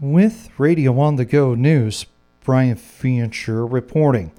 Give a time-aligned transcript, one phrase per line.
[0.00, 2.06] With Radio on the Go News,
[2.44, 4.30] Brian Fancher reporting.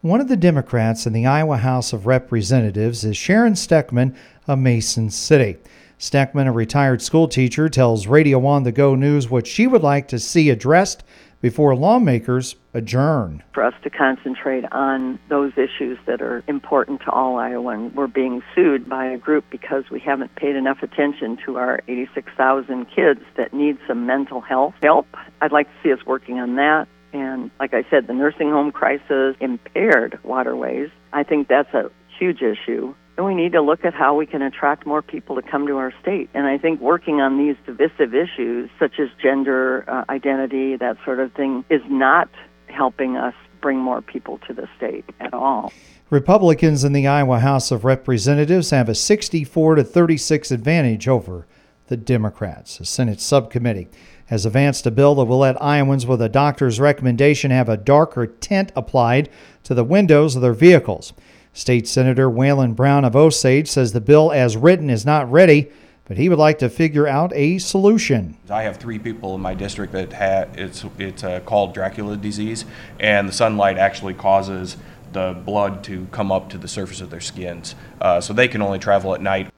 [0.00, 4.16] One of the Democrats in the Iowa House of Representatives is Sharon Steckman
[4.48, 5.58] of Mason City.
[6.00, 10.08] Steckman, a retired school teacher, tells Radio on the Go News what she would like
[10.08, 11.04] to see addressed
[11.44, 13.42] before lawmakers adjourn.
[13.52, 17.94] For us to concentrate on those issues that are important to all Iowans.
[17.94, 22.86] We're being sued by a group because we haven't paid enough attention to our 86,000
[22.86, 25.06] kids that need some mental health help.
[25.42, 26.88] I'd like to see us working on that.
[27.12, 32.40] And like I said, the nursing home crisis, impaired waterways, I think that's a huge
[32.40, 32.94] issue.
[33.16, 35.76] And we need to look at how we can attract more people to come to
[35.76, 36.28] our state.
[36.34, 41.20] And I think working on these divisive issues, such as gender uh, identity, that sort
[41.20, 42.28] of thing, is not
[42.66, 45.72] helping us bring more people to the state at all.
[46.10, 51.46] Republicans in the Iowa House of Representatives have a 64 to 36 advantage over
[51.86, 52.78] the Democrats.
[52.78, 53.88] The Senate subcommittee
[54.26, 58.26] has advanced a bill that will let Iowans with a doctor's recommendation have a darker
[58.26, 59.28] tint applied
[59.64, 61.12] to the windows of their vehicles.
[61.54, 65.70] State Senator Waylon Brown of Osage says the bill as written is not ready,
[66.04, 68.36] but he would like to figure out a solution.
[68.50, 72.64] I have three people in my district that have it's it's uh, called Dracula disease,
[72.98, 74.76] and the sunlight actually causes
[75.12, 78.60] the blood to come up to the surface of their skins, uh, so they can
[78.60, 79.48] only travel at night.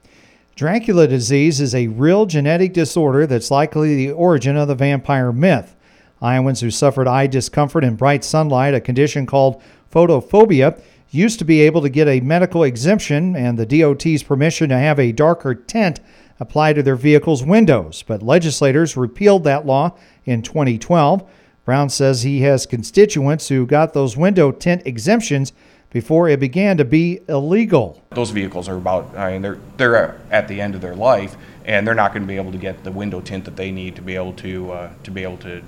[0.55, 5.75] Dracula disease is a real genetic disorder that's likely the origin of the vampire myth.
[6.21, 10.79] Iowans who suffered eye discomfort in bright sunlight, a condition called photophobia,
[11.17, 14.99] used to be able to get a medical exemption and the DOT's permission to have
[14.99, 15.99] a darker tint
[16.39, 21.27] applied to their vehicle's windows, but legislators repealed that law in 2012.
[21.65, 25.51] Brown says he has constituents who got those window tint exemptions
[25.89, 28.01] before it began to be illegal.
[28.11, 31.87] Those vehicles are about, I mean, they're, they're at the end of their life, and
[31.87, 34.01] they're not going to be able to get the window tint that they need to
[34.01, 35.61] be able to, uh, to be able to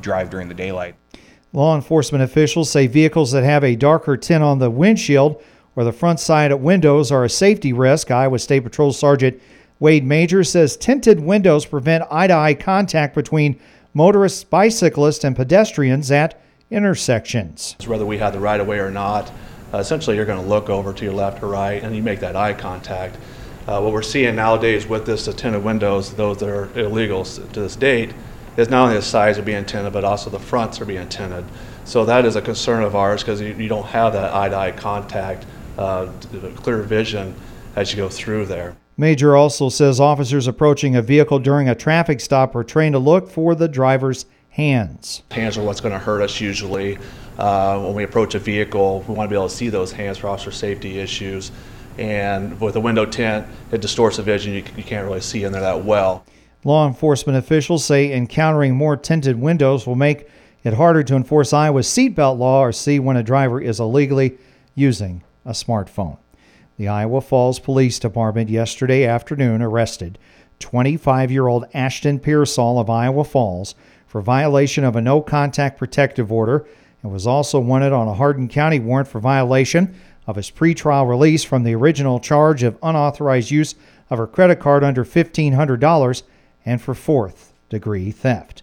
[0.00, 0.94] drive during the daylight.
[1.52, 5.42] Law enforcement officials say vehicles that have a darker tint on the windshield
[5.76, 8.10] or the front side of windows are a safety risk.
[8.10, 9.40] Iowa State Patrol Sergeant
[9.80, 13.58] Wade Major says tinted windows prevent eye to eye contact between
[13.94, 17.76] motorists, bicyclists, and pedestrians at intersections.
[17.86, 19.32] Whether we have the right of way or not,
[19.72, 22.20] uh, essentially you're going to look over to your left or right and you make
[22.20, 23.16] that eye contact.
[23.66, 27.76] Uh, what we're seeing nowadays with this tinted windows, those that are illegal to this
[27.76, 28.12] date,
[28.58, 31.44] is not only the sides are being tinted, but also the fronts are being tinted.
[31.84, 35.46] So that is a concern of ours because you, you, don't have that eye-to-eye contact,
[35.78, 36.12] uh,
[36.56, 37.34] clear vision
[37.76, 38.76] as you go through there.
[38.96, 43.30] Major also says officers approaching a vehicle during a traffic stop are trained to look
[43.30, 45.22] for the driver's hands.
[45.30, 46.98] Hands are what's going to hurt us usually.
[47.38, 50.18] Uh, when we approach a vehicle, we want to be able to see those hands
[50.18, 51.52] for officer safety issues.
[51.96, 54.52] And with a window tint, it distorts the vision.
[54.52, 56.24] You, you can't really see in there that well.
[56.64, 60.28] Law enforcement officials say encountering more tinted windows will make
[60.64, 64.36] it harder to enforce Iowa's seatbelt law or see when a driver is illegally
[64.74, 66.18] using a smartphone.
[66.76, 70.18] The Iowa Falls Police Department yesterday afternoon arrested
[70.58, 73.76] 25 year old Ashton Pearsall of Iowa Falls
[74.06, 76.66] for violation of a no contact protective order
[77.02, 79.94] and was also wanted on a Hardin County warrant for violation
[80.26, 83.76] of his pretrial release from the original charge of unauthorized use
[84.10, 86.22] of her credit card under $1,500
[86.68, 88.62] and for fourth degree theft.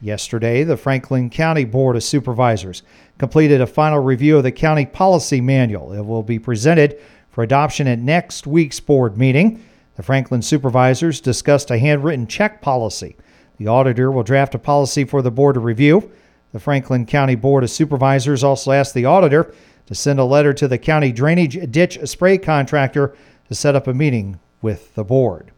[0.00, 2.82] Yesterday, the Franklin County Board of Supervisors
[3.18, 5.92] completed a final review of the county policy manual.
[5.92, 6.98] It will be presented
[7.30, 9.62] for adoption at next week's board meeting.
[9.96, 13.16] The Franklin supervisors discussed a handwritten check policy.
[13.58, 16.10] The auditor will draft a policy for the board to review.
[16.52, 19.54] The Franklin County Board of Supervisors also asked the auditor
[19.86, 23.14] to send a letter to the county drainage ditch spray contractor
[23.48, 25.52] to set up a meeting with the board.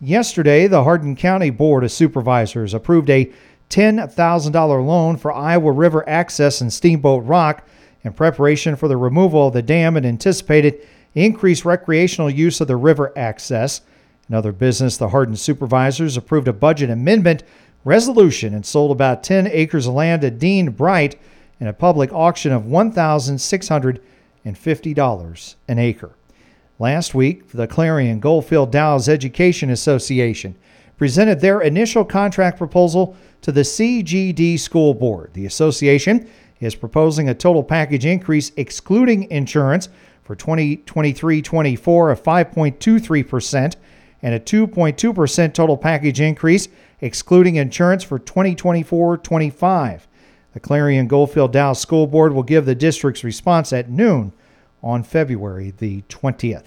[0.00, 3.32] Yesterday, the Hardin County Board of Supervisors approved a
[3.70, 7.66] $10,000 loan for Iowa River Access and Steamboat Rock
[8.04, 12.76] in preparation for the removal of the dam and anticipated increased recreational use of the
[12.76, 13.80] river access.
[14.28, 17.42] In other business, the Hardin supervisors approved a budget amendment
[17.82, 21.18] resolution and sold about 10 acres of land to Dean Bright
[21.58, 26.10] in a public auction of $1,650 an acre.
[26.78, 30.54] Last week, the Clarion Goldfield Dows Education Association
[30.98, 35.30] presented their initial contract proposal to the CGD School Board.
[35.32, 36.28] The association
[36.60, 39.88] is proposing a total package increase excluding insurance
[40.22, 43.76] for 2023 24 of 5.23%
[44.22, 46.68] and a 2.2% total package increase
[47.00, 50.08] excluding insurance for 2024 25.
[50.52, 54.32] The Clarion Goldfield Dows School Board will give the district's response at noon
[54.82, 56.66] on February the 20th.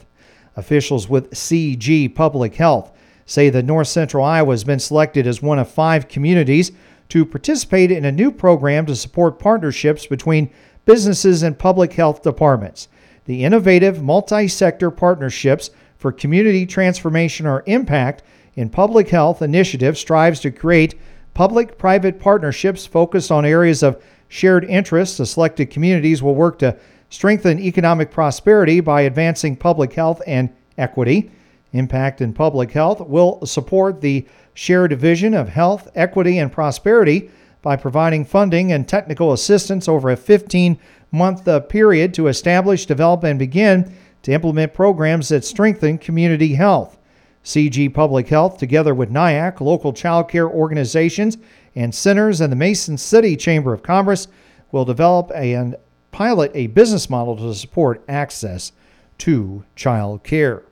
[0.56, 2.92] Officials with CG Public Health
[3.26, 6.72] say that North Central Iowa has been selected as one of five communities
[7.10, 10.50] to participate in a new program to support partnerships between
[10.86, 12.88] businesses and public health departments.
[13.26, 18.24] The innovative multi sector partnerships for community transformation or impact
[18.56, 21.00] in public health initiative strives to create
[21.34, 25.18] public private partnerships focused on areas of shared interest.
[25.18, 26.78] The selected communities will work to
[27.10, 31.32] strengthen economic prosperity by advancing public health and equity.
[31.74, 37.30] Impact in Public Health will support the shared vision of health, equity, and prosperity
[37.62, 40.80] by providing funding and technical assistance over a 15
[41.12, 46.98] month uh, period to establish, develop, and begin to implement programs that strengthen community health.
[47.44, 51.38] CG Public Health, together with NIACC, local child care organizations,
[51.76, 54.28] and centers, and the Mason City Chamber of Commerce,
[54.72, 55.76] will develop and
[56.12, 58.72] pilot a business model to support access
[59.20, 60.64] to child care.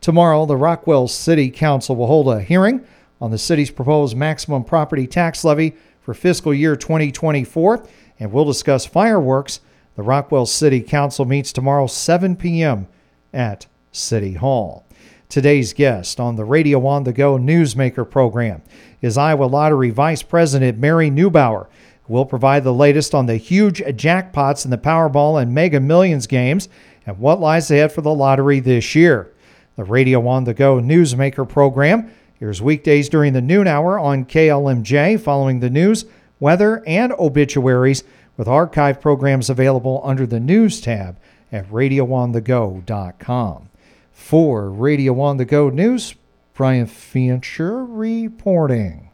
[0.00, 2.86] Tomorrow, the Rockwell City Council will hold a hearing
[3.20, 7.86] on the city's proposed maximum property tax levy for fiscal year 2024,
[8.20, 9.60] and we'll discuss fireworks.
[9.96, 12.86] The Rockwell City Council meets tomorrow, 7 p.m.
[13.32, 14.86] at City Hall.
[15.28, 18.62] Today's guest on the Radio on the Go Newsmaker program
[19.02, 21.66] is Iowa Lottery Vice President Mary Neubauer.
[22.08, 26.68] Will provide the latest on the huge jackpots in the Powerball and Mega Millions games
[27.06, 29.32] and what lies ahead for the lottery this year.
[29.76, 32.10] The Radio on the Go Newsmaker program
[32.40, 36.04] airs weekdays during the noon hour on KLMJ, following the news,
[36.40, 38.04] weather, and obituaries,
[38.36, 41.16] with archive programs available under the News tab
[41.50, 43.68] at RadioOnTheGo.com.
[44.12, 46.14] For Radio on the Go News,
[46.54, 49.05] Brian Fincher reporting.